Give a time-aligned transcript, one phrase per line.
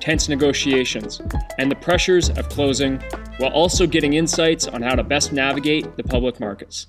[0.00, 1.20] tense negotiations,
[1.58, 2.98] and the pressures of closing,
[3.38, 6.86] while also getting insights on how to best navigate the public markets.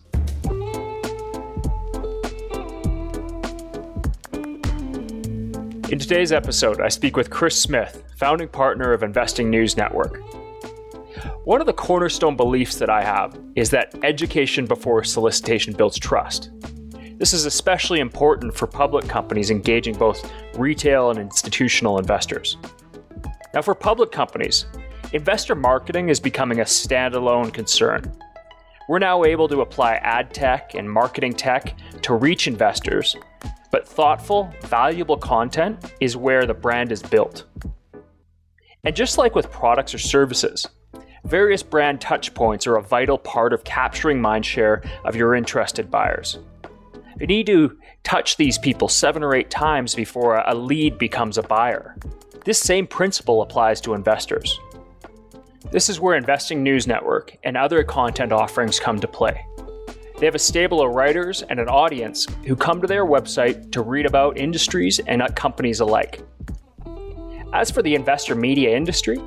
[5.91, 10.21] In today's episode, I speak with Chris Smith, founding partner of Investing News Network.
[11.43, 16.49] One of the cornerstone beliefs that I have is that education before solicitation builds trust.
[17.17, 22.57] This is especially important for public companies engaging both retail and institutional investors.
[23.53, 24.65] Now, for public companies,
[25.13, 28.11] investor marketing is becoming a standalone concern.
[28.87, 33.15] We're now able to apply ad tech and marketing tech to reach investors,
[33.71, 37.45] but thoughtful, valuable content is where the brand is built.
[38.83, 40.67] And just like with products or services,
[41.25, 46.39] Various brand touchpoints are a vital part of capturing mindshare of your interested buyers.
[47.19, 51.43] You need to touch these people seven or eight times before a lead becomes a
[51.43, 51.95] buyer.
[52.43, 54.59] This same principle applies to investors.
[55.71, 59.45] This is where Investing News Network and other content offerings come to play.
[60.17, 63.83] They have a stable of writers and an audience who come to their website to
[63.83, 66.23] read about industries and companies alike.
[67.53, 69.19] As for the investor media industry,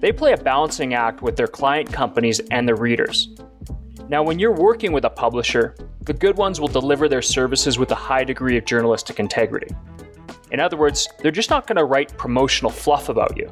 [0.00, 3.28] they play a balancing act with their client companies and their readers.
[4.08, 7.92] Now, when you're working with a publisher, the good ones will deliver their services with
[7.92, 9.72] a high degree of journalistic integrity.
[10.52, 13.50] In other words, they're just not going to write promotional fluff about you.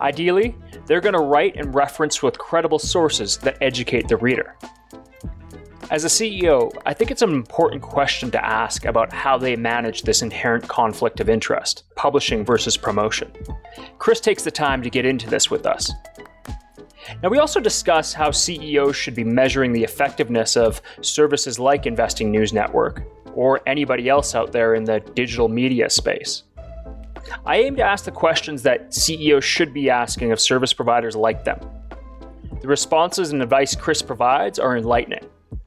[0.00, 4.56] Ideally, they're going to write and reference with credible sources that educate the reader.
[5.90, 10.02] As a CEO, I think it's an important question to ask about how they manage
[10.02, 13.32] this inherent conflict of interest, publishing versus promotion.
[13.98, 15.92] Chris takes the time to get into this with us.
[17.22, 22.30] Now, we also discuss how CEOs should be measuring the effectiveness of services like Investing
[22.30, 23.04] News Network
[23.36, 26.42] or anybody else out there in the digital media space.
[27.44, 31.44] I aim to ask the questions that CEOs should be asking of service providers like
[31.44, 31.60] them.
[32.60, 35.24] The responses and advice Chris provides are enlightening.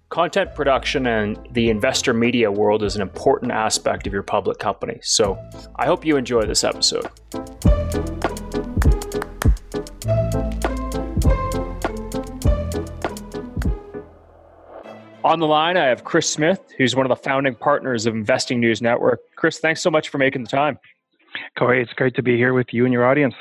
[0.09, 4.99] Content production and the investor media world is an important aspect of your public company.
[5.03, 5.37] So
[5.75, 7.07] I hope you enjoy this episode.
[15.23, 18.61] On the line, I have Chris Smith, who's one of the founding partners of Investing
[18.61, 19.19] News Network.
[19.35, 20.79] Chris, thanks so much for making the time.
[21.57, 23.35] Cory, it's great to be here with you and your audience.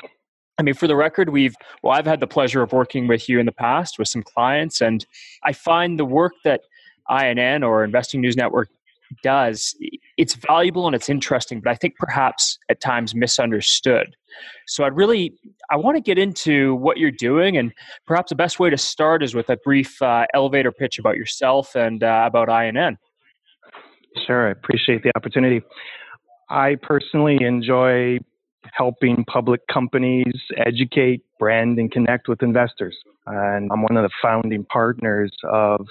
[0.57, 3.39] I mean, for the record, we've, well, I've had the pleasure of working with you
[3.39, 5.05] in the past with some clients, and
[5.45, 6.61] I find the work that
[7.09, 8.67] INN or Investing News Network
[9.23, 9.73] does,
[10.19, 14.17] it's valuable and it's interesting, but I think perhaps at times misunderstood.
[14.67, 15.33] So I'd really,
[15.71, 17.71] I want to get into what you're doing, and
[18.05, 21.73] perhaps the best way to start is with a brief uh, elevator pitch about yourself
[21.73, 22.97] and uh, about INN.
[24.27, 25.61] Sure, I appreciate the opportunity.
[26.49, 28.19] I personally enjoy
[28.73, 32.97] helping public companies educate, brand, and connect with investors.
[33.25, 35.87] And I'm one of the founding partners of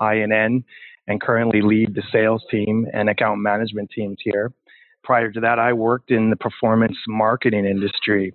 [0.00, 0.64] INN
[1.08, 4.52] and currently lead the sales team and account management teams here.
[5.02, 8.32] Prior to that, I worked in the performance marketing industry.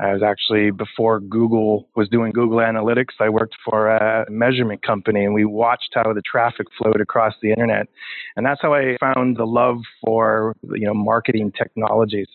[0.00, 5.24] I was actually, before Google was doing Google Analytics, I worked for a measurement company
[5.24, 7.88] and we watched how the traffic flowed across the internet.
[8.36, 12.28] And that's how I found the love for, you know, marketing technologies.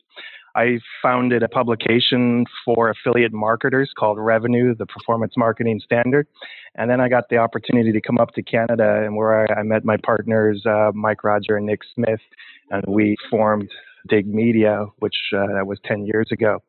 [0.55, 6.27] I founded a publication for affiliate marketers called Revenue, the Performance Marketing Standard.
[6.75, 9.63] And then I got the opportunity to come up to Canada and where I, I
[9.63, 12.21] met my partners, uh, Mike Roger and Nick Smith,
[12.69, 13.69] and we formed
[14.09, 16.61] Dig Media, which uh, was 10 years ago.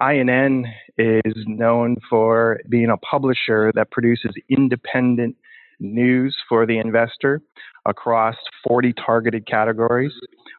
[0.00, 0.66] INN
[0.98, 5.36] is known for being a publisher that produces independent
[5.80, 7.40] news for the investor
[7.86, 8.36] across
[8.66, 10.12] 40 targeted categories.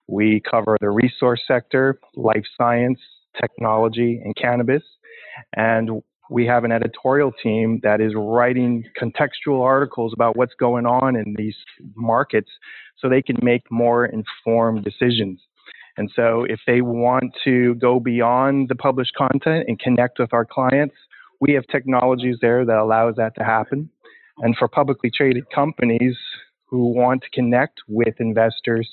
[0.08, 3.00] We cover the resource sector, life science,
[3.40, 4.84] technology, and cannabis.
[5.56, 11.16] And we have an editorial team that is writing contextual articles about what's going on
[11.16, 11.56] in these
[11.96, 12.50] markets
[12.98, 15.40] so they can make more informed decisions.
[15.98, 20.46] And so if they want to go beyond the published content and connect with our
[20.46, 20.96] clients,
[21.40, 23.90] we have technologies there that allows that to happen.
[24.40, 26.18] And for publicly traded companies
[26.74, 28.90] who want to connect with investors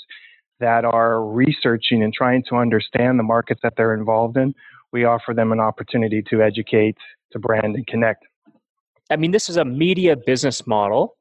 [0.59, 4.55] that are researching and trying to understand the markets that they're involved in,
[4.93, 6.99] we offer them an opportunity to educate,
[7.33, 8.27] to brand, and connect.
[9.09, 11.17] I mean, this is a media business model,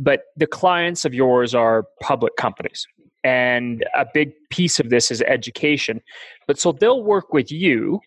[0.00, 2.84] but the clients of yours are public companies.
[3.22, 6.00] And a big piece of this is education.
[6.48, 8.00] But so they'll work with you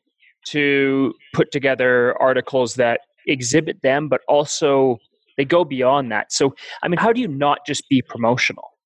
[0.48, 4.98] to put together articles that exhibit them, but also
[5.42, 6.32] they go beyond that.
[6.32, 6.54] So,
[6.84, 8.78] I mean, how do you not just be promotional?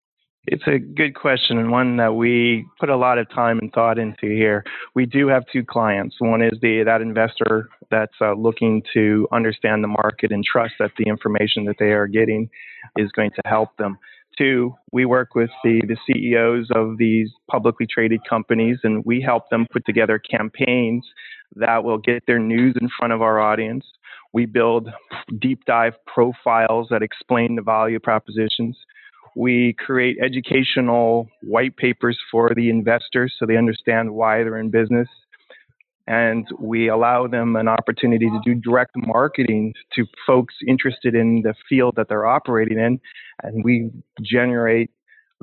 [0.47, 3.99] It's a good question and one that we put a lot of time and thought
[3.99, 4.63] into here.
[4.93, 6.15] We do have two clients.
[6.19, 10.91] One is the that investor that's uh, looking to understand the market and trust that
[10.97, 12.49] the information that they are getting
[12.95, 13.97] is going to help them.
[14.37, 19.49] Two, we work with the, the CEOs of these publicly traded companies and we help
[19.49, 21.05] them put together campaigns
[21.55, 23.85] that will get their news in front of our audience.
[24.35, 24.89] We build
[25.39, 28.77] deep dive profiles that explain the value propositions.
[29.33, 35.07] We create educational white papers for the investors so they understand why they're in business.
[36.07, 41.55] And we allow them an opportunity to do direct marketing to folks interested in the
[41.69, 42.99] field that they're operating in.
[43.41, 43.89] And we
[44.21, 44.91] generate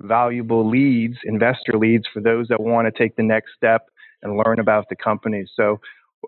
[0.00, 3.88] valuable leads, investor leads for those that want to take the next step
[4.22, 5.46] and learn about the company.
[5.56, 5.80] So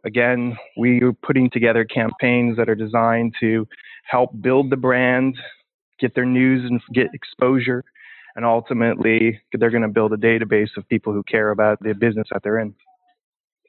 [0.05, 3.67] again, we are putting together campaigns that are designed to
[4.05, 5.37] help build the brand,
[5.99, 7.85] get their news and get exposure,
[8.37, 12.29] and ultimately they're going to build a database of people who care about the business
[12.33, 12.75] that they're in.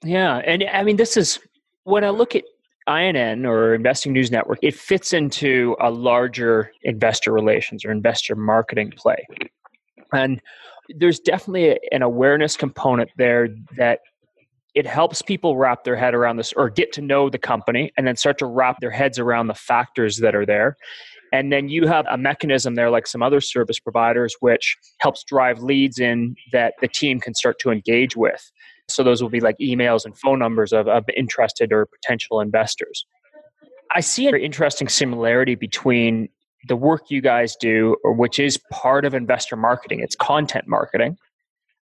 [0.04, 1.40] Yeah, and I mean, this is
[1.84, 2.44] when I look at
[2.88, 8.92] INN or Investing News Network, it fits into a larger investor relations or investor marketing
[8.96, 9.26] play.
[10.14, 10.42] And
[10.90, 14.02] there's definitely an awareness component there that
[14.76, 18.06] it helps people wrap their head around this or get to know the company and
[18.06, 20.76] then start to wrap their heads around the factors that are there.
[21.32, 25.60] And then you have a mechanism there, like some other service providers, which helps drive
[25.60, 28.52] leads in that the team can start to engage with.
[28.90, 33.06] So those will be like emails and phone numbers of, of interested or potential investors.
[33.94, 36.30] I see an interesting similarity between
[36.68, 41.18] the work you guys do, which is part of investor marketing, it's content marketing.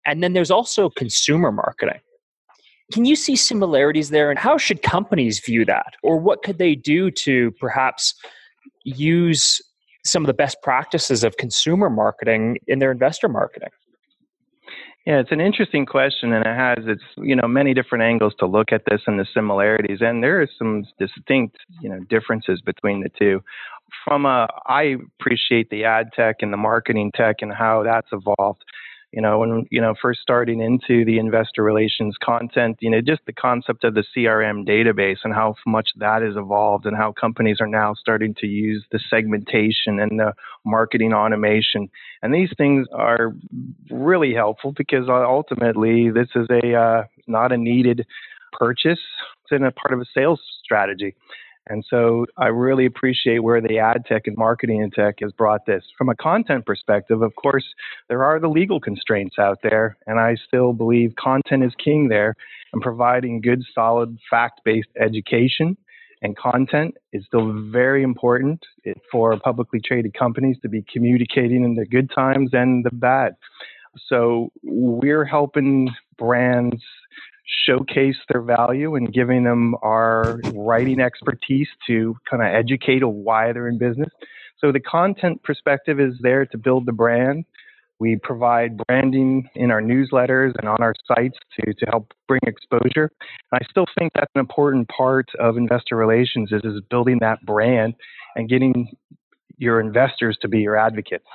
[0.07, 2.01] And then there's also consumer marketing.
[2.93, 4.31] Can you see similarities there?
[4.31, 5.95] And how should companies view that?
[6.03, 8.15] Or what could they do to perhaps
[8.85, 9.61] use
[10.05, 13.69] some of the best practices of consumer marketing in their investor marketing?
[15.07, 18.47] Yeah, it's an interesting question, and it has its you know many different angles to
[18.47, 23.01] look at this and the similarities, and there are some distinct you know differences between
[23.01, 23.43] the two.
[24.05, 28.63] From a, I appreciate the ad tech and the marketing tech and how that's evolved
[29.13, 33.23] you know, when, you know, first starting into the investor relations content, you know, just
[33.27, 37.59] the concept of the CRM database and how much that has evolved and how companies
[37.61, 40.33] are now starting to use the segmentation and the
[40.65, 41.89] marketing automation.
[42.23, 43.35] And these things are
[43.91, 48.07] really helpful because ultimately this is a, uh, not a needed
[48.53, 49.01] purchase.
[49.43, 51.17] It's in a part of a sales strategy.
[51.71, 55.67] And so I really appreciate where the ad tech and marketing and tech has brought
[55.67, 55.85] this.
[55.97, 57.65] From a content perspective, of course,
[58.09, 62.35] there are the legal constraints out there, and I still believe content is king there,
[62.73, 65.77] and providing good, solid, fact based education
[66.23, 68.61] and content is still very important
[69.11, 73.37] for publicly traded companies to be communicating in the good times and the bad.
[74.09, 75.89] So we're helping
[76.19, 76.83] brands
[77.67, 83.53] showcase their value and giving them our writing expertise to kind of educate on why
[83.53, 84.09] they're in business.
[84.59, 87.45] So the content perspective is there to build the brand.
[87.99, 93.11] We provide branding in our newsletters and on our sites to, to help bring exposure.
[93.53, 97.45] And I still think that's an important part of investor relations is, is building that
[97.45, 97.95] brand
[98.37, 98.91] and getting
[99.59, 101.27] your investors to be your advocates.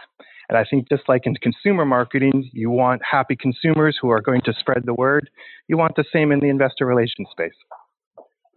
[0.50, 4.42] And I think just like in consumer marketing, you want happy consumers who are going
[4.42, 5.30] to spread the word.
[5.68, 7.54] You want the same in the investor relations space.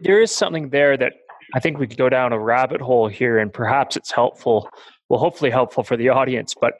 [0.01, 1.15] There is something there that
[1.55, 4.69] I think we could go down a rabbit hole here, and perhaps it's helpful,
[5.09, 6.55] well, hopefully helpful for the audience.
[6.61, 6.75] But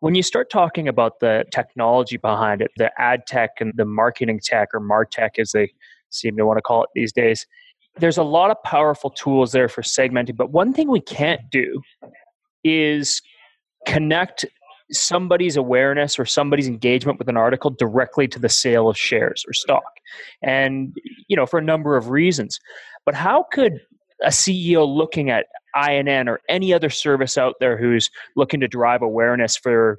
[0.00, 4.40] when you start talking about the technology behind it, the ad tech and the marketing
[4.44, 5.72] tech, or MarTech as they
[6.10, 7.46] seem to want to call it these days,
[7.96, 10.36] there's a lot of powerful tools there for segmenting.
[10.36, 11.80] But one thing we can't do
[12.62, 13.22] is
[13.88, 14.44] connect
[14.90, 19.52] somebody's awareness or somebody's engagement with an article directly to the sale of shares or
[19.52, 19.82] stock.
[20.42, 20.96] And
[21.28, 22.60] you know for a number of reasons.
[23.04, 23.80] But how could
[24.22, 25.46] a ceo looking at
[25.90, 29.96] inn or any other service out there who's looking to drive awareness for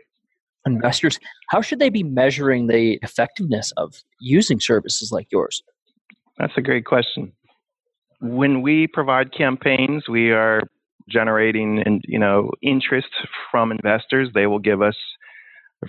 [0.65, 1.19] investors
[1.49, 5.63] how should they be measuring the effectiveness of using services like yours?
[6.37, 7.31] That's a great question.
[8.19, 10.63] When we provide campaigns we are
[11.09, 13.09] generating and you know interest
[13.51, 14.29] from investors.
[14.33, 14.95] They will give us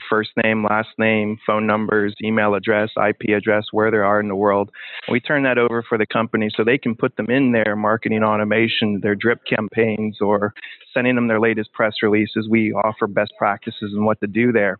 [0.09, 4.37] first name, last name, phone numbers, email address, IP address, where they are in the
[4.37, 4.71] world.
[5.11, 8.23] We turn that over for the company so they can put them in their marketing
[8.23, 10.55] automation, their drip campaigns, or
[10.95, 12.49] sending them their latest press releases.
[12.49, 14.79] We offer best practices and what to do there.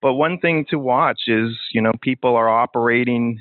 [0.00, 3.40] But one thing to watch is, you know, people are operating,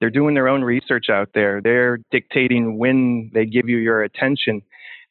[0.00, 1.60] they're doing their own research out there.
[1.60, 4.62] They're dictating when they give you your attention.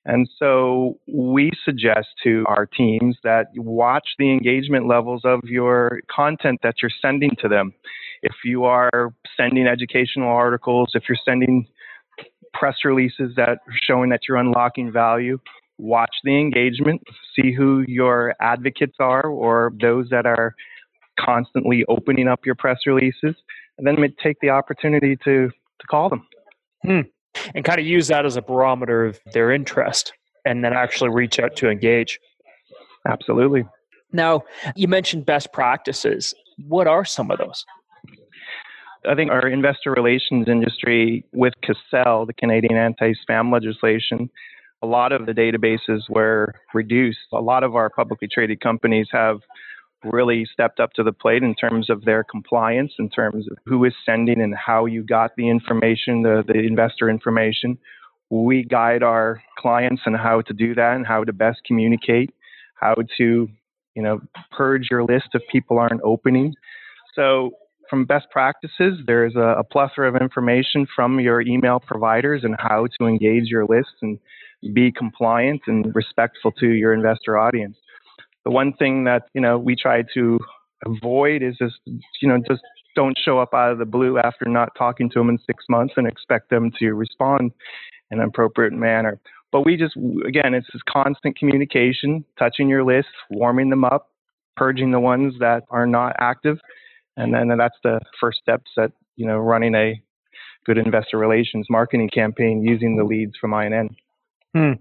[0.08, 6.62] And so we suggest to our teams that watch the engagement levels of your content
[6.64, 7.74] that you're sending to them.
[8.24, 11.68] If you are sending educational articles, if you're sending
[12.54, 15.40] press releases that are showing that you're unlocking value,
[15.78, 17.02] watch the engagement,
[17.36, 20.56] see who your advocates are or those that are
[21.20, 23.36] constantly opening up your press releases,
[23.78, 26.26] and then take the opportunity to, to call them.
[26.86, 27.02] Hmm
[27.56, 30.14] and kind of use that as a barometer of their interest
[30.46, 32.20] and then actually reach out to engage.
[33.08, 33.66] Absolutely.
[34.14, 34.44] Now,
[34.76, 36.34] you mentioned best practices.
[36.68, 37.66] What are some of those?
[39.08, 44.30] I think our investor relations industry, with CASL, the Canadian anti spam legislation,
[44.82, 47.20] a lot of the databases were reduced.
[47.34, 49.40] A lot of our publicly traded companies have
[50.04, 53.84] really stepped up to the plate in terms of their compliance, in terms of who
[53.86, 57.78] is sending and how you got the information, the, the investor information.
[58.30, 62.34] We guide our clients on how to do that and how to best communicate,
[62.76, 63.50] how to,
[63.96, 64.20] you know,
[64.52, 66.54] purge your list if people aren't opening.
[67.16, 67.52] So
[67.90, 72.88] from best practices, there's a, a plethora of information from your email providers and how
[73.00, 74.20] to engage your list and
[74.74, 77.78] be compliant and respectful to your investor audience.
[78.48, 80.40] The one thing that you know we try to
[80.86, 82.62] avoid is just you know just
[82.96, 85.96] don't show up out of the blue after not talking to them in six months
[85.98, 87.52] and expect them to respond
[88.10, 89.20] in an appropriate manner.
[89.52, 94.12] But we just again, it's this constant communication, touching your list, warming them up,
[94.56, 96.58] purging the ones that are not active,
[97.18, 100.02] and then that's the first steps at you know running a
[100.66, 103.94] good investor relations marketing campaign using the leads from INN.
[104.56, 104.72] Hmm.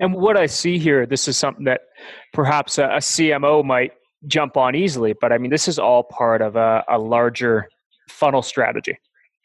[0.00, 1.82] And what I see here, this is something that
[2.32, 3.92] perhaps a, a CMO might
[4.26, 7.68] jump on easily, but I mean, this is all part of a, a larger
[8.08, 8.98] funnel strategy.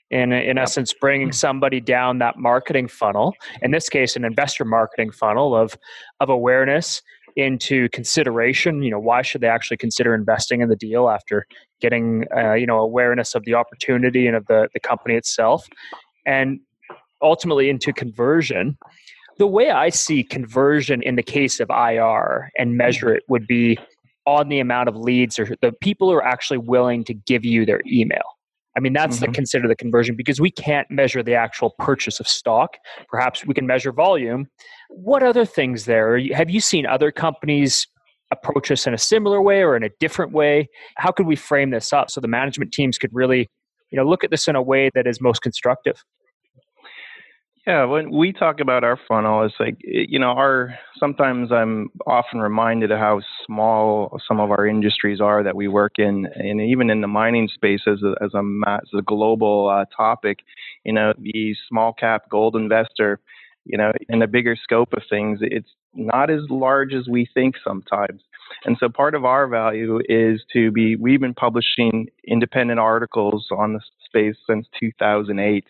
[0.10, 0.64] In, in yep.
[0.64, 1.34] essence, bringing hmm.
[1.34, 5.78] somebody down that marketing funnel, in this case, an investor marketing funnel of,
[6.20, 7.02] of awareness
[7.38, 8.84] into consideration.
[8.84, 11.46] You know, why should they actually consider investing in the deal after
[11.80, 15.66] getting, uh, you know, awareness of the opportunity and of the, the company itself?
[16.26, 16.60] And
[17.22, 18.78] ultimately into conversion
[19.42, 23.76] the way I see conversion in the case of IR and measure it would be
[24.28, 27.66] on the amount of leads or the people who are actually willing to give you
[27.66, 28.22] their email.
[28.78, 29.32] I mean, that's mm-hmm.
[29.32, 32.78] the consider the conversion because we can't measure the actual purchase of stock.
[33.10, 34.46] Perhaps we can measure volume.
[34.90, 36.20] What other things there?
[36.36, 37.88] Have you seen other companies
[38.30, 40.70] approach us in a similar way or in a different way?
[40.98, 43.50] How could we frame this up so the management teams could really,
[43.90, 46.04] you know, look at this in a way that is most constructive?
[47.68, 52.40] Yeah, when we talk about our funnel, it's like you know, our sometimes I'm often
[52.40, 56.90] reminded of how small some of our industries are that we work in, and even
[56.90, 60.40] in the mining space as a as a, as a global uh, topic,
[60.84, 63.20] you know, the small cap gold investor,
[63.66, 67.56] you know, in the bigger scope of things, it's not as large as we think
[67.64, 68.22] sometimes.
[68.66, 73.74] And so part of our value is to be, we've been publishing independent articles on
[73.74, 75.66] the space since 2008.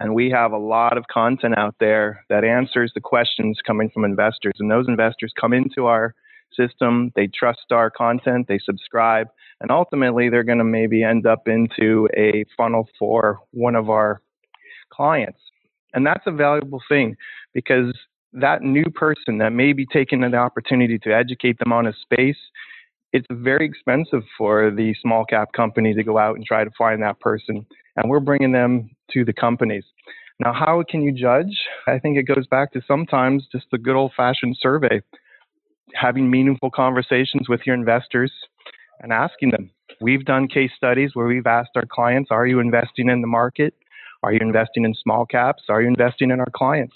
[0.00, 4.04] And we have a lot of content out there that answers the questions coming from
[4.04, 4.54] investors.
[4.58, 6.14] And those investors come into our
[6.56, 9.28] system, they trust our content, they subscribe,
[9.60, 14.22] and ultimately they're going to maybe end up into a funnel for one of our
[14.90, 15.38] clients.
[15.92, 17.16] And that's a valuable thing
[17.52, 17.92] because
[18.32, 22.38] that new person that may be taking an opportunity to educate them on a space,
[23.12, 27.02] it's very expensive for the small cap company to go out and try to find
[27.02, 27.66] that person.
[27.96, 29.84] And we're bringing them to the companies.
[30.38, 31.54] Now, how can you judge?
[31.86, 35.02] I think it goes back to sometimes just the good old fashioned survey,
[35.94, 38.32] having meaningful conversations with your investors
[39.00, 39.70] and asking them.
[40.00, 43.74] We've done case studies where we've asked our clients, Are you investing in the market?
[44.22, 45.64] Are you investing in small caps?
[45.68, 46.94] Are you investing in our clients?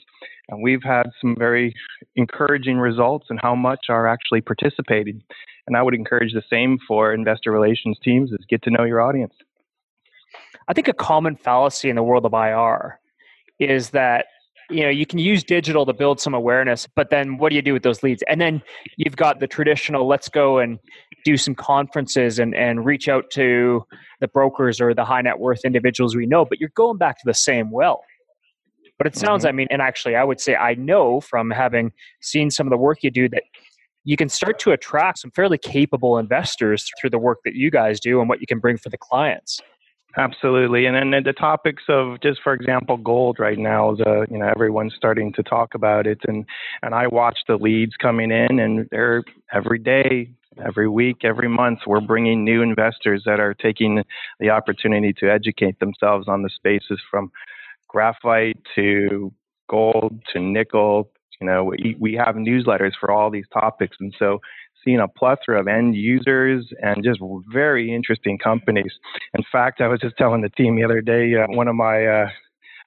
[0.49, 1.75] And we've had some very
[2.17, 5.23] encouraging results in how much are actually participating.
[5.67, 9.01] And I would encourage the same for investor relations teams is get to know your
[9.01, 9.33] audience.
[10.69, 12.99] I think a common fallacy in the world of IR
[13.59, 14.27] is that
[14.71, 17.63] you know you can use digital to build some awareness but then what do you
[17.63, 18.63] do with those leads and then
[18.97, 20.79] you've got the traditional let's go and
[21.25, 23.85] do some conferences and, and reach out to
[24.21, 27.25] the brokers or the high net worth individuals we know but you're going back to
[27.27, 28.03] the same well
[28.97, 29.49] but it sounds mm-hmm.
[29.51, 31.93] i mean and actually i would say i know from having
[32.23, 33.43] seen some of the work you do that
[34.05, 37.99] you can start to attract some fairly capable investors through the work that you guys
[37.99, 39.61] do and what you can bring for the clients.
[40.17, 44.39] Absolutely, and then the topics of just for example, gold right now is uh, you
[44.39, 46.45] know everyone's starting to talk about it, and
[46.83, 50.31] and I watch the leads coming in, and they're every day,
[50.65, 54.05] every week, every month, we're bringing new investors that are taking
[54.39, 57.33] the opportunity to educate themselves on the spaces from
[57.89, 59.33] graphite to
[59.69, 61.11] gold to nickel.
[61.41, 64.41] You know, we, we have newsletters for all these topics, and so
[64.85, 67.21] seeing a plethora of end users and just
[67.53, 68.93] very interesting companies.
[69.35, 72.07] In fact, I was just telling the team the other day, uh, one of my
[72.07, 72.29] uh,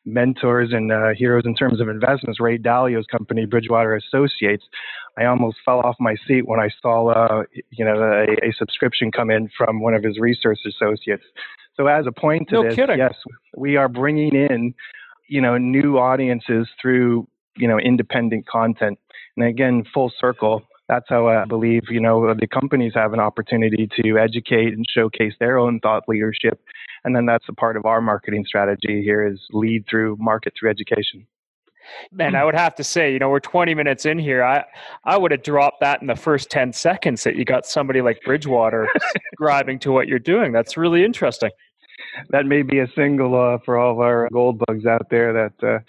[0.08, 4.63] mentors and uh, heroes in terms of investments, Ray Dalio's company, Bridgewater Associates.
[5.18, 9.12] I almost fell off my seat when I saw, uh, you know, a, a, subscription
[9.12, 11.24] come in from one of his research associates.
[11.75, 12.98] So as a point to no this, kidding.
[12.98, 13.16] yes,
[13.56, 14.74] we are bringing in,
[15.27, 17.27] you know, new audiences through,
[17.58, 18.98] you know, independent content.
[19.36, 23.89] And again, full circle, that's how I believe, you know, the companies have an opportunity
[24.01, 26.62] to educate and showcase their own thought leadership.
[27.03, 30.70] And then that's a part of our marketing strategy here is lead through market through
[30.70, 31.27] education.
[32.12, 34.44] Man, I would have to say, you know, we're 20 minutes in here.
[34.44, 34.65] I,
[35.06, 38.20] I would have dropped that in the first 10 seconds that you got somebody like
[38.25, 40.51] Bridgewater subscribing to what you're doing.
[40.51, 41.51] That's really interesting.
[42.29, 45.67] That may be a single uh, for all of our gold bugs out there that
[45.67, 45.79] uh,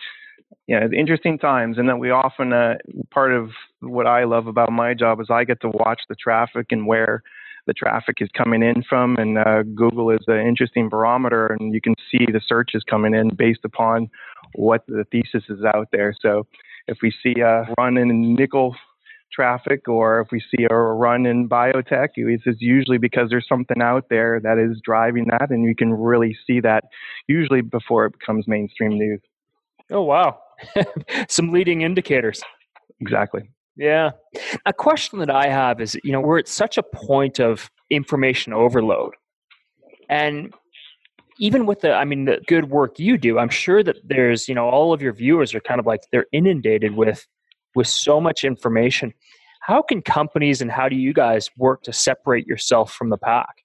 [0.68, 2.74] know, interesting times, and that we often uh,
[3.10, 6.66] part of what I love about my job is I get to watch the traffic
[6.70, 7.22] and where
[7.66, 11.80] the traffic is coming in from, and uh, Google is an interesting barometer, and you
[11.80, 14.10] can see the searches coming in based upon
[14.54, 16.14] what the thesis is out there.
[16.20, 16.46] So,
[16.86, 18.74] if we see a run in nickel
[19.32, 24.08] traffic, or if we see a run in biotech, it's usually because there's something out
[24.08, 26.84] there that is driving that, and you can really see that
[27.26, 29.20] usually before it becomes mainstream news.
[29.90, 30.38] Oh wow,
[31.28, 32.42] some leading indicators.
[33.00, 33.50] Exactly.
[33.76, 34.10] Yeah.
[34.66, 38.52] A question that I have is, you know, we're at such a point of information
[38.52, 39.14] overload.
[40.10, 40.52] And
[41.38, 44.54] even with the, I mean, the good work you do, I'm sure that there's, you
[44.54, 47.26] know, all of your viewers are kind of like they're inundated with
[47.74, 49.14] with so much information.
[49.60, 53.62] How can companies and how do you guys work to separate yourself from the pack?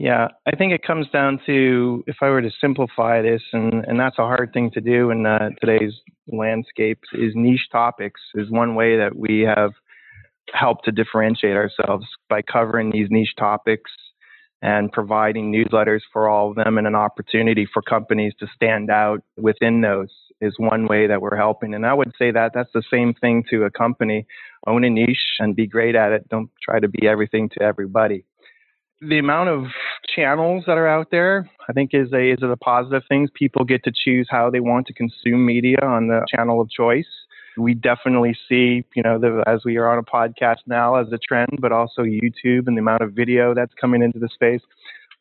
[0.00, 4.00] Yeah, I think it comes down to if I were to simplify this, and, and
[4.00, 5.92] that's a hard thing to do in uh, today's
[6.26, 9.72] landscape, is niche topics is one way that we have
[10.54, 13.90] helped to differentiate ourselves by covering these niche topics
[14.62, 19.20] and providing newsletters for all of them and an opportunity for companies to stand out
[19.36, 20.08] within those
[20.40, 21.74] is one way that we're helping.
[21.74, 24.26] And I would say that that's the same thing to a company.
[24.66, 26.26] Own a niche and be great at it.
[26.30, 28.24] Don't try to be everything to everybody
[29.00, 29.64] the amount of
[30.14, 33.28] channels that are out there, I think, is a is a positive thing.
[33.34, 37.06] People get to choose how they want to consume media on the channel of choice.
[37.56, 41.18] We definitely see, you know, the, as we are on a podcast now as a
[41.18, 44.62] trend, but also YouTube and the amount of video that's coming into the space.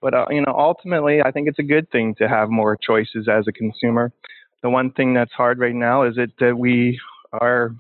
[0.02, 3.28] But uh, you know, ultimately, I think it's a good thing to have more choices
[3.28, 4.12] as a consumer.
[4.62, 7.00] The one thing that's hard right now is that uh, we
[7.32, 7.74] are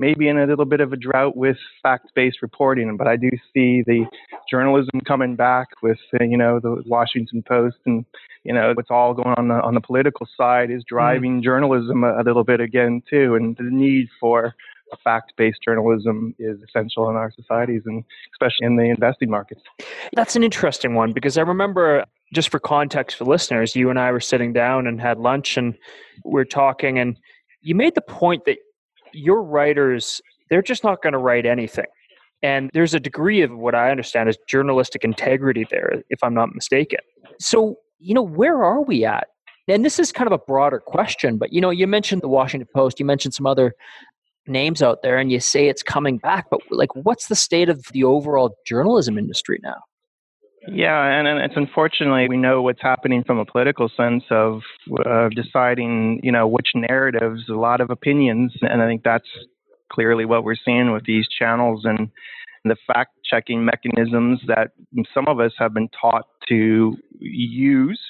[0.00, 3.84] maybe in a little bit of a drought with fact-based reporting, but I do see
[3.86, 4.06] the
[4.50, 8.04] journalism coming back with uh, you know the Washington Post and
[8.42, 11.44] you know what's all going on the, on the political side is driving mm.
[11.44, 14.54] journalism a, a, little bit again too, and the need for
[15.04, 19.60] fact-based journalism is essential in our societies and especially in the investing markets.
[20.14, 24.10] That's an interesting one because I remember just for context for listeners, you and I
[24.10, 25.76] were sitting down and had lunch and
[26.24, 27.16] we are talking and
[27.62, 28.56] you made the point that
[29.12, 31.86] your writers, they're just not going to write anything.
[32.42, 36.54] And there's a degree of what I understand is journalistic integrity there, if I'm not
[36.54, 37.00] mistaken.
[37.38, 39.28] So, you know, where are we at?
[39.68, 42.68] And this is kind of a broader question, but you know, you mentioned the Washington
[42.74, 43.74] Post, you mentioned some other
[44.46, 47.84] names out there, and you say it's coming back, but like, what's the state of
[47.92, 49.76] the overall journalism industry now?
[50.68, 54.60] Yeah, and, and it's unfortunately we know what's happening from a political sense of
[55.06, 59.28] uh, deciding, you know, which narratives, a lot of opinions, and I think that's
[59.90, 62.10] clearly what we're seeing with these channels and
[62.64, 64.72] the fact checking mechanisms that
[65.14, 68.00] some of us have been taught to use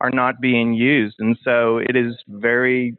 [0.00, 1.16] are not being used.
[1.18, 2.96] And so it is very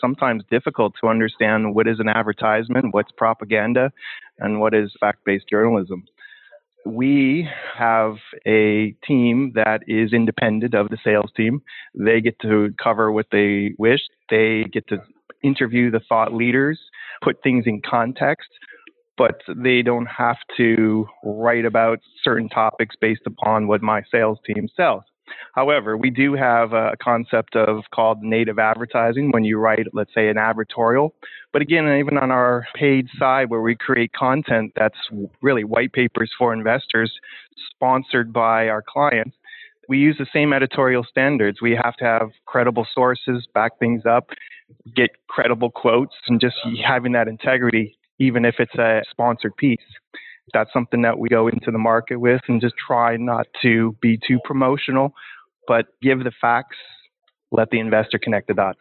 [0.00, 3.92] sometimes difficult to understand what is an advertisement, what's propaganda,
[4.38, 6.04] and what is fact based journalism
[6.88, 11.62] we have a team that is independent of the sales team.
[11.94, 14.00] They get to cover what they wish.
[14.30, 14.98] They get to
[15.42, 16.78] interview the thought leaders,
[17.22, 18.48] put things in context,
[19.16, 24.68] but they don't have to write about certain topics based upon what my sales team
[24.76, 25.02] sells.
[25.54, 30.28] However, we do have a concept of called native advertising when you write, let's say,
[30.28, 31.10] an advertorial.
[31.52, 34.98] But again, even on our paid side where we create content that's
[35.42, 37.12] really white papers for investors
[37.70, 39.36] sponsored by our clients,
[39.88, 41.62] we use the same editorial standards.
[41.62, 44.28] We have to have credible sources, back things up,
[44.94, 49.78] get credible quotes, and just having that integrity, even if it's a sponsored piece.
[50.52, 54.18] That's something that we go into the market with and just try not to be
[54.26, 55.12] too promotional,
[55.66, 56.76] but give the facts,
[57.50, 58.80] let the investor connect the dots.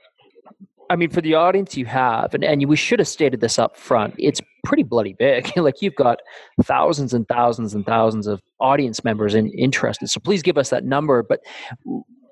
[0.89, 3.75] I mean, for the audience you have, and, and we should have stated this up
[3.75, 5.51] front, it's pretty bloody big.
[5.57, 6.19] like you've got
[6.63, 10.09] thousands and thousands and thousands of audience members in, interested.
[10.09, 11.23] So please give us that number.
[11.23, 11.41] But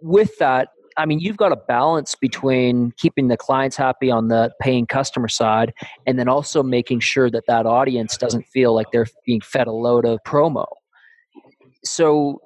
[0.01, 4.51] with that, I mean, you've got a balance between keeping the clients happy on the
[4.61, 5.73] paying customer side
[6.05, 9.71] and then also making sure that that audience doesn't feel like they're being fed a
[9.71, 10.65] load of promo.
[11.83, 12.41] So,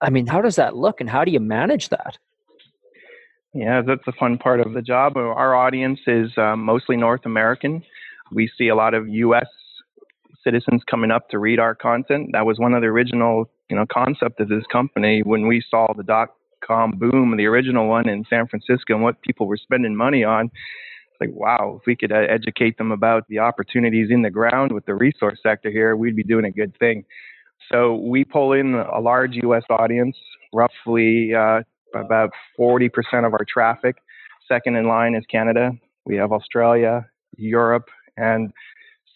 [0.00, 2.18] I mean, how does that look and how do you manage that?
[3.52, 5.16] Yeah, that's a fun part of the job.
[5.16, 7.82] Our audience is um, mostly North American.
[8.32, 9.48] We see a lot of U.S.
[10.42, 12.30] citizens coming up to read our content.
[12.32, 15.92] That was one of the original, you know, concept of this company when we saw
[15.92, 16.28] the dot
[16.60, 20.46] com boom, the original one in San Francisco, and what people were spending money on.
[20.46, 24.72] It's like, wow, if we could uh, educate them about the opportunities in the ground
[24.72, 27.04] with the resource sector here, we'd be doing a good thing.
[27.70, 29.64] So we pull in a large U.S.
[29.70, 30.16] audience,
[30.52, 31.60] roughly uh,
[31.94, 32.90] about 40%
[33.26, 33.96] of our traffic.
[34.48, 35.72] Second in line is Canada.
[36.04, 38.52] We have Australia, Europe, and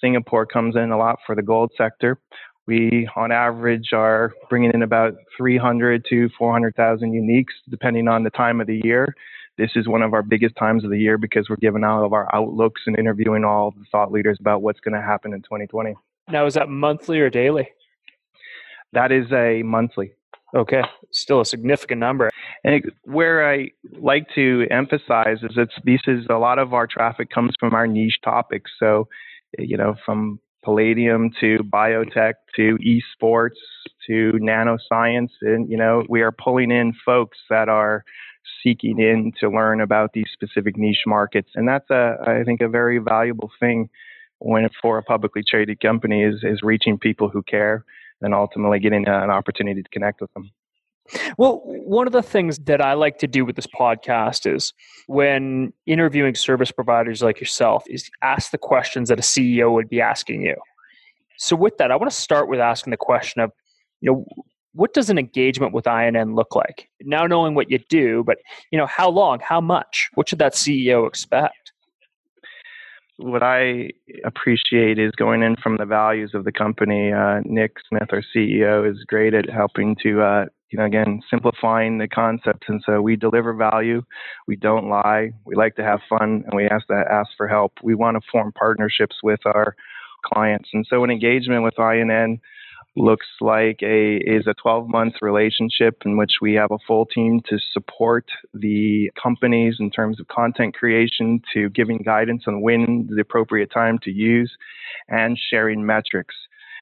[0.00, 2.18] Singapore comes in a lot for the gold sector.
[2.66, 8.60] We, on average, are bringing in about 300 to 400,000 uniques, depending on the time
[8.60, 9.14] of the year.
[9.58, 12.12] This is one of our biggest times of the year because we're giving out of
[12.12, 15.94] our outlooks and interviewing all the thought leaders about what's going to happen in 2020.
[16.28, 17.68] Now, is that monthly or daily?
[18.92, 20.14] That is a monthly.
[20.56, 22.30] Okay, still a significant number.
[22.62, 27.28] And where I like to emphasize is that this is a lot of our traffic
[27.28, 28.70] comes from our niche topics.
[28.78, 29.08] So,
[29.58, 33.60] you know, from palladium to biotech to esports
[34.06, 38.04] to nanoscience, and you know, we are pulling in folks that are
[38.62, 42.68] seeking in to learn about these specific niche markets, and that's a I think a
[42.68, 43.88] very valuable thing
[44.38, 47.84] when for a publicly traded company is is reaching people who care
[48.20, 50.50] and ultimately getting an opportunity to connect with them.
[51.36, 54.72] Well, one of the things that I like to do with this podcast is
[55.06, 60.00] when interviewing service providers like yourself is ask the questions that a CEO would be
[60.00, 60.56] asking you.
[61.36, 63.52] So with that, I want to start with asking the question of,
[64.00, 64.24] you know,
[64.72, 66.88] what does an engagement with INN look like?
[67.02, 68.38] Now knowing what you do, but
[68.72, 70.08] you know, how long, how much?
[70.14, 71.72] What should that CEO expect?
[73.16, 73.90] what I
[74.24, 77.12] appreciate is going in from the values of the company.
[77.12, 81.98] Uh, Nick Smith, our CEO, is great at helping to, uh, you know, again, simplifying
[81.98, 82.66] the concepts.
[82.66, 84.02] And so we deliver value.
[84.48, 85.30] We don't lie.
[85.44, 87.74] We like to have fun, and we ask to ask for help.
[87.80, 89.76] We want to form partnerships with our
[90.24, 90.70] clients.
[90.72, 92.40] And so an engagement with INN
[92.96, 97.40] looks like a is a 12 month relationship in which we have a full team
[97.50, 103.20] to support the companies in terms of content creation to giving guidance on when the
[103.20, 104.52] appropriate time to use
[105.08, 106.34] and sharing metrics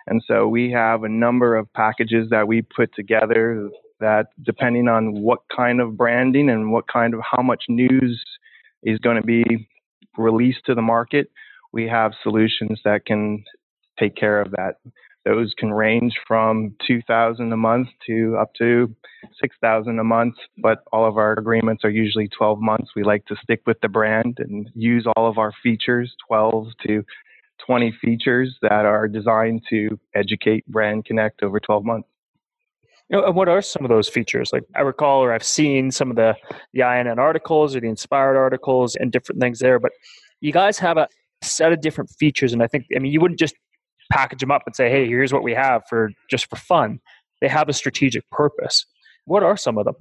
[0.06, 3.68] and so we have a number of packages that we put together
[4.00, 8.22] that depending on what kind of branding and what kind of how much news
[8.82, 9.68] is going to be
[10.16, 11.30] released to the market
[11.72, 13.42] we have solutions that can
[13.98, 14.76] take care of that
[15.24, 18.94] those can range from 2000 a month to up to
[19.40, 22.90] 6000 a month, but all of our agreements are usually 12 months.
[22.96, 27.04] We like to stick with the brand and use all of our features, 12 to
[27.66, 32.08] 20 features that are designed to educate brand connect over 12 months.
[33.08, 34.50] You know, and what are some of those features?
[34.52, 36.34] Like I recall, or I've seen some of the
[36.72, 39.78] the INN articles or the inspired articles and different things there.
[39.78, 39.92] But
[40.40, 41.08] you guys have a
[41.42, 43.54] set of different features, and I think I mean you wouldn't just
[44.10, 47.00] package them up and say, hey, here's what we have for just for fun.
[47.40, 48.86] They have a strategic purpose.
[49.26, 49.96] What are some of them?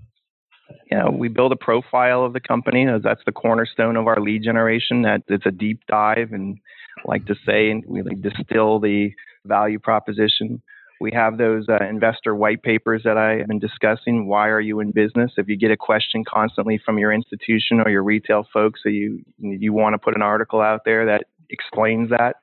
[0.90, 2.86] Yeah, we build a profile of the company.
[3.04, 5.02] That's the cornerstone of our lead generation.
[5.02, 6.58] That it's a deep dive, and
[7.06, 9.12] like to say, and we like distill the
[9.46, 10.62] value proposition.
[11.00, 14.28] We have those uh, investor white papers that I have been discussing.
[14.28, 15.32] Why are you in business?
[15.36, 19.24] If you get a question constantly from your institution or your retail folks, so you
[19.40, 22.36] you want to put an article out there that explains that,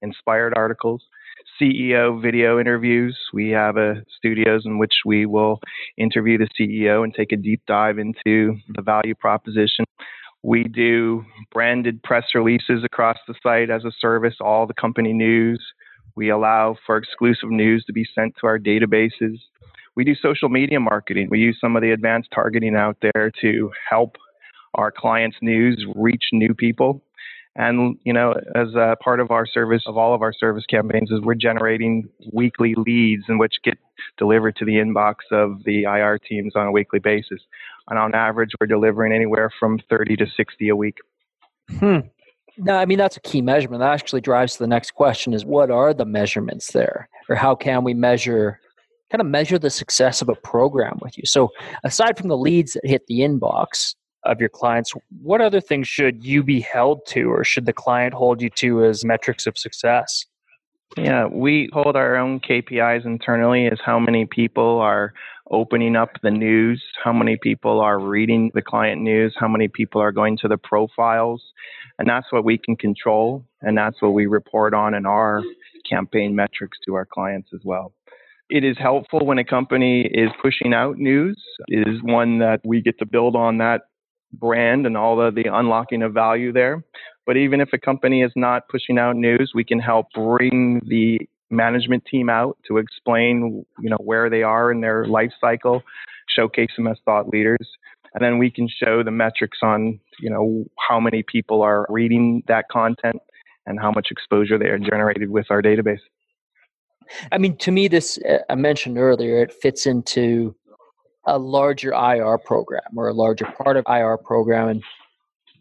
[0.00, 1.02] inspired articles.
[1.60, 3.16] CEO video interviews.
[3.32, 5.60] We have a studios in which we will
[5.96, 9.84] interview the CEO and take a deep dive into the value proposition.
[10.44, 15.58] We do branded press releases across the site as a service, all the company news.
[16.16, 19.38] We allow for exclusive news to be sent to our databases.
[19.96, 21.28] we do social media marketing.
[21.30, 24.16] We use some of the advanced targeting out there to help
[24.74, 27.00] our clients' news reach new people.
[27.56, 31.10] And you know, as a part of our service of all of our service campaigns,
[31.10, 33.78] is we're generating weekly leads in which get
[34.18, 37.40] delivered to the inbox of the IR teams on a weekly basis.
[37.88, 40.98] And on average, we're delivering anywhere from 30 to 60 a week.
[41.78, 42.00] Hmm.
[42.56, 43.80] No, I mean that's a key measurement.
[43.80, 47.54] That actually drives to the next question: is what are the measurements there, or how
[47.54, 48.60] can we measure,
[49.10, 51.24] kind of measure the success of a program with you?
[51.26, 51.50] So,
[51.82, 56.24] aside from the leads that hit the inbox, of your clients, what other things should
[56.24, 60.24] you be held to or should the client hold you to as metrics of success?
[60.96, 65.12] Yeah, we hold our own KPIs internally as how many people are
[65.50, 70.00] opening up the news, how many people are reading the client news, how many people
[70.00, 71.42] are going to the profiles.
[71.98, 73.44] And that's what we can control.
[73.60, 75.42] And that's what we report on in our
[75.88, 77.92] campaign metrics to our clients as well.
[78.50, 81.42] It is helpful when a company is pushing out news.
[81.68, 83.82] It is one that we get to build on that
[84.38, 86.84] brand and all of the unlocking of value there.
[87.26, 91.20] But even if a company is not pushing out news, we can help bring the
[91.50, 95.82] management team out to explain, you know, where they are in their life cycle,
[96.28, 97.68] showcase them as thought leaders,
[98.14, 102.42] and then we can show the metrics on, you know, how many people are reading
[102.46, 103.16] that content
[103.66, 106.00] and how much exposure they are generated with our database.
[107.32, 110.54] I mean, to me, this uh, I mentioned earlier, it fits into
[111.26, 114.68] a larger IR program or a larger part of IR program.
[114.68, 114.82] And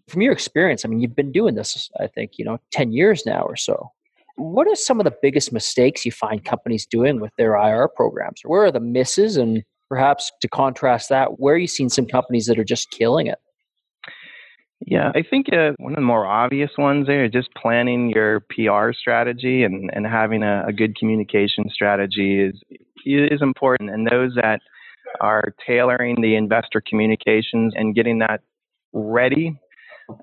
[0.07, 3.25] from your experience, I mean, you've been doing this, I think, you know, 10 years
[3.25, 3.91] now or so.
[4.35, 8.41] What are some of the biggest mistakes you find companies doing with their IR programs?
[8.43, 9.37] Where are the misses?
[9.37, 13.27] And perhaps to contrast that, where are you seeing some companies that are just killing
[13.27, 13.39] it?
[14.85, 18.41] Yeah, I think uh, one of the more obvious ones there is just planning your
[18.49, 22.61] PR strategy and, and having a, a good communication strategy is
[23.05, 23.89] is important.
[23.89, 24.61] And those that
[25.21, 28.41] are tailoring the investor communications and getting that
[28.93, 29.59] ready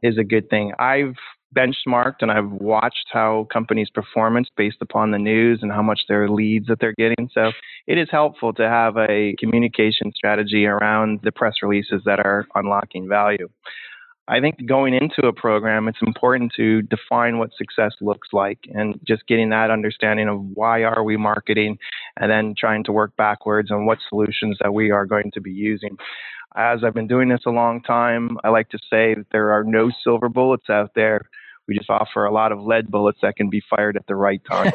[0.03, 0.73] is a good thing.
[0.79, 1.14] I've
[1.57, 6.29] benchmarked and I've watched how companies' performance based upon the news and how much their
[6.29, 7.29] leads that they're getting.
[7.35, 7.51] So
[7.87, 13.09] it is helpful to have a communication strategy around the press releases that are unlocking
[13.09, 13.49] value.
[14.31, 19.01] I think going into a program, it's important to define what success looks like and
[19.05, 21.79] just getting that understanding of why are we marketing
[22.16, 25.51] and then trying to work backwards on what solutions that we are going to be
[25.51, 25.97] using.
[26.55, 29.64] As I've been doing this a long time, I like to say that there are
[29.64, 31.29] no silver bullets out there.
[31.66, 34.43] We just offer a lot of lead bullets that can be fired at the right
[34.49, 34.73] time.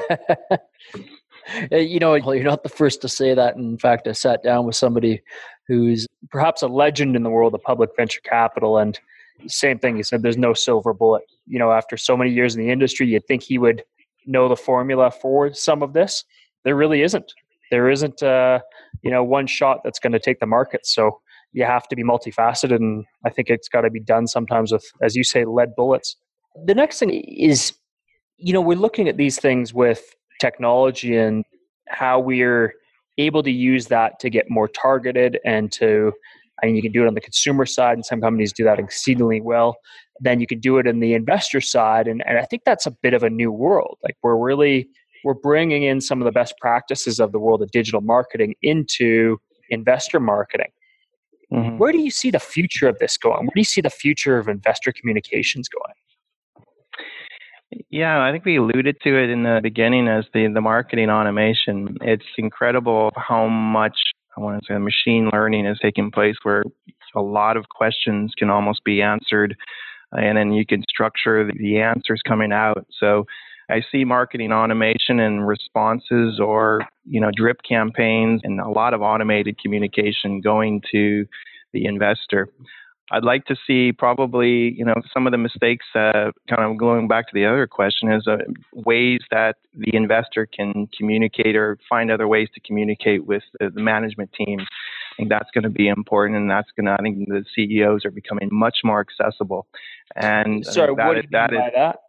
[1.71, 3.55] you know, you're not the first to say that.
[3.55, 5.21] In fact, I sat down with somebody
[5.65, 8.99] who's perhaps a legend in the world of public venture capital and
[9.47, 9.95] same thing.
[9.95, 11.23] He said there's no silver bullet.
[11.47, 13.83] You know, after so many years in the industry, you'd think he would
[14.25, 16.23] know the formula for some of this.
[16.63, 17.33] There really isn't.
[17.71, 18.59] There isn't, uh,
[19.01, 20.85] you know, one shot that's going to take the market.
[20.85, 21.19] So
[21.51, 24.85] you have to be multifaceted, and I think it's got to be done sometimes with,
[25.01, 26.15] as you say, lead bullets.
[26.65, 27.73] The next thing is,
[28.37, 30.03] you know, we're looking at these things with
[30.39, 31.45] technology and
[31.87, 32.73] how we're
[33.17, 36.11] able to use that to get more targeted and to
[36.61, 38.79] I mean, you can do it on the consumer side, and some companies do that
[38.79, 39.77] exceedingly well.
[40.21, 42.91] Then you can do it in the investor side, and, and I think that's a
[42.91, 43.97] bit of a new world.
[44.03, 44.87] Like we're really
[45.25, 49.37] we're bringing in some of the best practices of the world of digital marketing into
[49.69, 50.71] investor marketing.
[51.51, 51.77] Mm-hmm.
[51.79, 53.45] Where do you see the future of this going?
[53.45, 55.93] Where do you see the future of investor communications going?
[57.89, 61.97] Yeah, I think we alluded to it in the beginning as the, the marketing automation.
[62.01, 63.97] It's incredible how much
[64.37, 66.63] I want to say machine learning is taking place where
[67.15, 69.55] a lot of questions can almost be answered
[70.11, 72.85] and then you can structure the answers coming out.
[72.99, 73.25] So
[73.69, 79.01] I see marketing automation and responses or, you know, drip campaigns and a lot of
[79.01, 81.25] automated communication going to
[81.73, 82.49] the investor.
[83.11, 87.07] I'd like to see probably, you know, some of the mistakes, uh, kind of going
[87.07, 88.37] back to the other question, is uh,
[88.73, 93.81] ways that the investor can communicate or find other ways to communicate with the, the
[93.81, 94.59] management team.
[94.59, 98.05] I think that's going to be important, and that's going to, I think the CEOs
[98.05, 99.67] are becoming much more accessible.
[100.15, 101.99] And sorry, that what do you mean by that?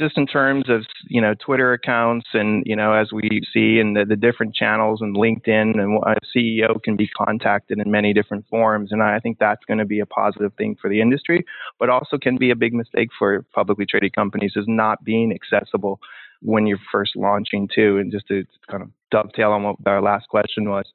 [0.00, 3.92] Just in terms of you know Twitter accounts and you know as we see in
[3.92, 8.46] the, the different channels and LinkedIn and a CEO can be contacted in many different
[8.48, 11.44] forms and I think that's going to be a positive thing for the industry
[11.78, 16.00] but also can be a big mistake for publicly traded companies is not being accessible
[16.40, 20.28] when you're first launching too and just to kind of dovetail on what our last
[20.28, 20.86] question was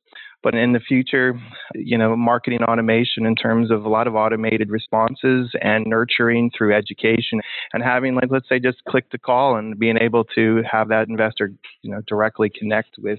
[0.46, 1.42] but in the future,
[1.74, 6.72] you know, marketing automation in terms of a lot of automated responses and nurturing through
[6.72, 7.42] education
[7.74, 11.08] and having, like, let's say, just click to call and being able to have that
[11.08, 13.18] investor, you know, directly connect with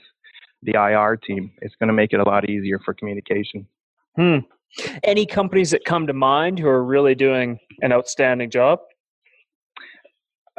[0.62, 1.50] the IR team.
[1.62, 3.66] It's going to make it a lot easier for communication.
[4.14, 4.38] Hmm.
[5.02, 8.78] Any companies that come to mind who are really doing an outstanding job?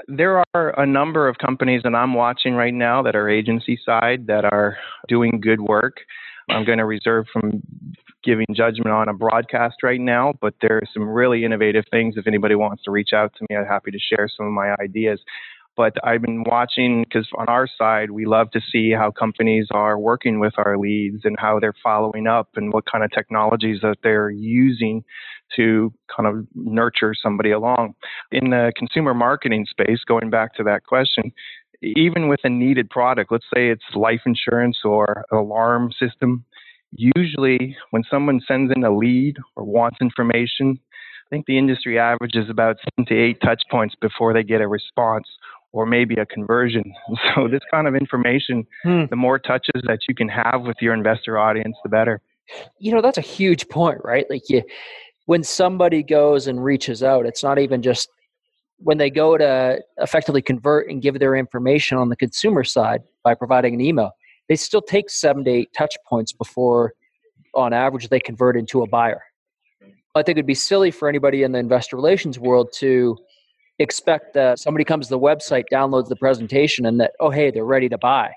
[0.10, 4.28] There are a number of companies that I'm watching right now that are agency side
[4.28, 4.76] that are
[5.08, 6.02] doing good work.
[6.50, 7.62] I'm going to reserve from
[8.24, 12.16] giving judgment on a broadcast right now, but there are some really innovative things.
[12.18, 14.76] If anybody wants to reach out to me, I'm happy to share some of my
[14.82, 15.22] ideas.
[15.78, 20.00] But I've been watching because on our side, we love to see how companies are
[20.00, 23.98] working with our leads and how they're following up and what kind of technologies that
[24.02, 25.04] they're using
[25.56, 27.94] to kind of nurture somebody along.
[28.32, 31.32] In the consumer marketing space, going back to that question,
[31.82, 36.44] even with a needed product, let's say it's life insurance or alarm system,
[36.92, 40.80] usually when someone sends in a lead or wants information,
[41.28, 44.62] I think the industry average is about seven to eight touch points before they get
[44.62, 45.28] a response
[45.74, 46.94] or maybe a conversion.
[47.36, 49.04] So this kind of information, hmm.
[49.10, 52.22] the more touches that you can have with your investor audience, the better.
[52.80, 54.26] You know, that's a huge point, right?
[54.30, 54.64] Like you
[55.26, 58.10] when somebody goes and reaches out, it's not even just
[58.80, 63.34] when they go to effectively convert and give their information on the consumer side by
[63.34, 64.12] providing an email,
[64.50, 66.94] they still take seven to eight touch points before,
[67.54, 69.22] on average, they convert into a buyer.
[70.16, 73.18] I think it'd be silly for anybody in the investor relations world to
[73.80, 77.66] expect that somebody comes to the website, downloads the presentation, and that, oh, hey, they're
[77.66, 78.32] ready to buy.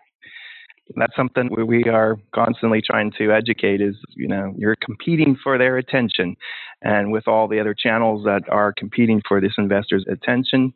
[0.96, 5.76] That's something we are constantly trying to educate is, you know, you're competing for their
[5.76, 6.36] attention.
[6.82, 10.72] And with all the other channels that are competing for this investor's attention,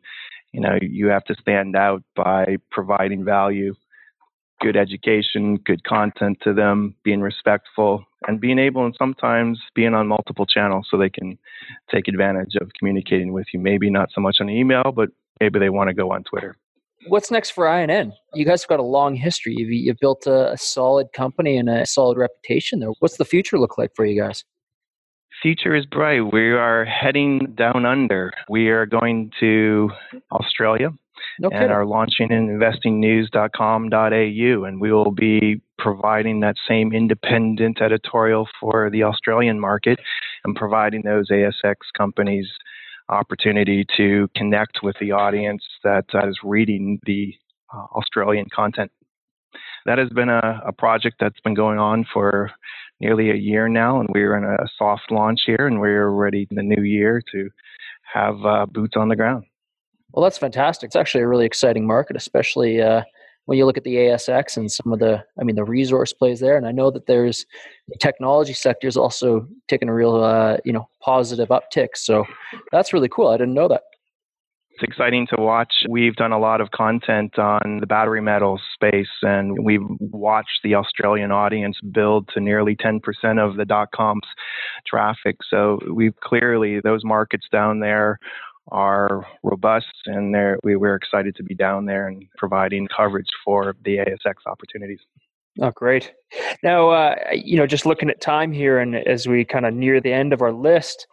[0.53, 3.75] you know, you have to stand out by providing value
[4.61, 10.07] good education, good content to them, being respectful, and being able and sometimes being on
[10.07, 11.37] multiple channels so they can
[11.93, 13.59] take advantage of communicating with you.
[13.59, 16.55] Maybe not so much on email, but maybe they want to go on Twitter.
[17.07, 18.13] What's next for INN?
[18.33, 19.55] You guys have got a long history.
[19.57, 22.89] You've, you've built a, a solid company and a solid reputation there.
[22.99, 24.43] What's the future look like for you guys?
[25.41, 26.21] future is bright.
[26.33, 28.31] We are heading down under.
[28.49, 29.91] We are going to
[30.31, 30.91] Australia
[31.39, 34.63] no and are launching in investingnews.com.au.
[34.63, 39.99] And we will be providing that same independent editorial for the Australian market
[40.43, 42.47] and providing those ASX companies
[43.09, 47.33] opportunity to connect with the audience that is reading the
[47.73, 48.91] uh, Australian content.
[49.85, 52.51] That has been a, a project that's been going on for
[52.99, 56.55] nearly a year now, and we're in a soft launch here, and we're ready in
[56.55, 57.49] the new year to
[58.13, 59.43] have uh, boots on the ground.
[60.11, 60.87] Well, that's fantastic.
[60.87, 63.01] It's actually a really exciting market, especially uh,
[63.45, 66.39] when you look at the ASX and some of the, I mean, the resource plays
[66.39, 66.57] there.
[66.57, 67.45] And I know that there's
[67.87, 71.89] the technology sector is also taking a real, uh, you know, positive uptick.
[71.95, 72.25] So
[72.71, 73.27] that's really cool.
[73.27, 73.83] I didn't know that.
[74.75, 75.71] It's exciting to watch.
[75.87, 80.75] We've done a lot of content on the battery metals space, and we've watched the
[80.75, 82.99] Australian audience build to nearly 10%
[83.39, 84.27] of the dot coms
[84.85, 85.37] traffic.
[85.49, 88.19] So we've clearly, those markets down there
[88.69, 93.97] are robust, and we, we're excited to be down there and providing coverage for the
[93.97, 94.99] ASX opportunities.
[95.61, 96.13] Oh, great.
[96.63, 100.01] Now, uh, you know, just looking at time here, and as we kind of near
[100.01, 101.07] the end of our list,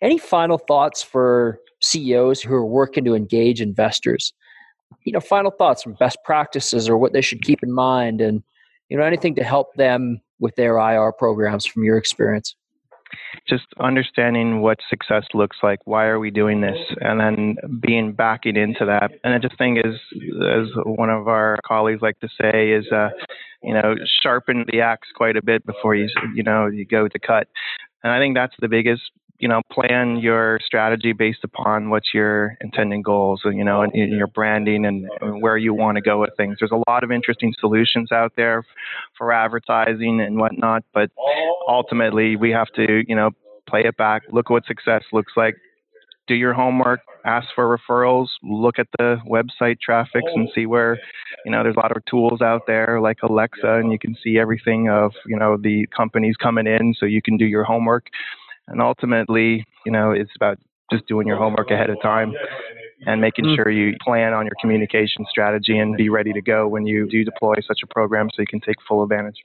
[0.00, 4.32] any final thoughts for CEOs who are working to engage investors?
[5.04, 8.42] You know, final thoughts from best practices or what they should keep in mind, and
[8.88, 12.54] you know, anything to help them with their IR programs from your experience
[13.48, 15.80] just understanding what success looks like.
[15.84, 16.78] Why are we doing this?
[17.00, 19.12] And then being backing into that.
[19.24, 23.10] And I just think, as as one of our colleagues like to say, is uh,
[23.62, 27.18] you know, sharpen the axe quite a bit before you you know you go to
[27.18, 27.48] cut.
[28.02, 29.02] And I think that's the biggest
[29.42, 34.28] you know, plan your strategy based upon what's your intended goals, you know, and, your
[34.28, 36.58] branding and, and where you want to go with things.
[36.60, 38.62] There's a lot of interesting solutions out there
[39.18, 41.10] for advertising and whatnot, but
[41.66, 43.30] ultimately we have to, you know,
[43.68, 45.56] play it back, look what success looks like,
[46.28, 51.00] do your homework, ask for referrals, look at the website traffics and see where,
[51.44, 54.38] you know, there's a lot of tools out there like Alexa and you can see
[54.38, 58.06] everything of, you know, the companies coming in so you can do your homework
[58.68, 60.58] and ultimately, you know, it's about
[60.90, 62.32] just doing your homework ahead of time
[63.06, 63.56] and making mm.
[63.56, 67.24] sure you plan on your communication strategy and be ready to go when you do
[67.24, 69.42] deploy such a program so you can take full advantage.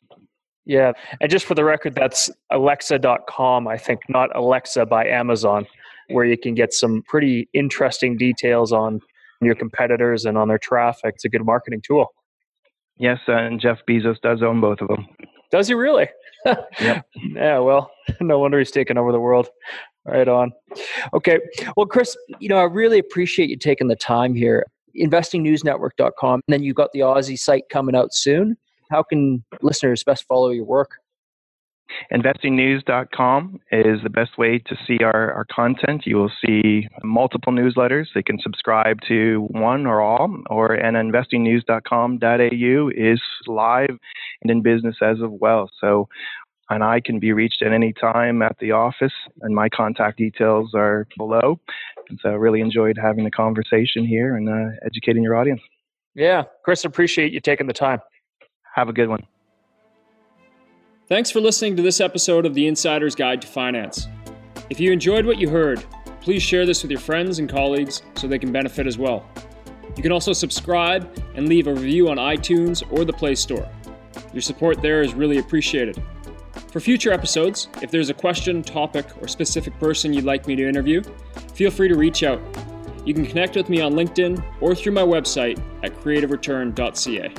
[0.65, 0.91] Yeah.
[1.21, 5.65] And just for the record, that's alexa.com, I think, not Alexa by Amazon,
[6.09, 8.99] where you can get some pretty interesting details on
[9.41, 11.15] your competitors and on their traffic.
[11.15, 12.07] It's a good marketing tool.
[12.97, 15.07] Yes, and Jeff Bezos does own both of them.
[15.51, 16.07] Does he really?
[16.79, 17.05] yep.
[17.15, 17.91] Yeah, well,
[18.21, 19.49] no wonder he's taking over the world.
[20.05, 20.53] Right on.
[21.13, 21.39] Okay.
[21.75, 24.65] Well, Chris, you know, I really appreciate you taking the time here.
[24.97, 26.33] InvestingNewsNetwork.com.
[26.47, 28.57] And then you've got the Aussie site coming out soon.
[28.89, 30.91] how can listeners best follow your work?
[32.11, 36.05] Investingnews.com is the best way to see our, our content.
[36.05, 38.07] You will see multiple newsletters.
[38.13, 43.97] They can subscribe to one or all, or and investingnews.com.au is live
[44.41, 45.69] and in business as of well.
[45.79, 46.07] So,
[46.69, 50.71] and I can be reached at any time at the office, and my contact details
[50.75, 51.59] are below.
[52.09, 55.61] And so, I really enjoyed having the conversation here and uh, educating your audience.
[56.15, 57.99] Yeah, Chris, appreciate you taking the time.
[58.75, 59.25] Have a good one.
[61.07, 64.09] Thanks for listening to this episode of The Insider's Guide to Finance.
[64.69, 65.85] If you enjoyed what you heard,
[66.19, 69.25] please share this with your friends and colleagues so they can benefit as well.
[69.95, 73.65] You can also subscribe and leave a review on iTunes or the Play Store.
[74.33, 76.03] Your support there is really appreciated.
[76.73, 80.67] For future episodes, if there's a question, topic, or specific person you'd like me to
[80.67, 81.01] interview,
[81.53, 82.41] feel free to reach out.
[83.05, 87.33] You can connect with me on LinkedIn or through my website at creativereturn.ca.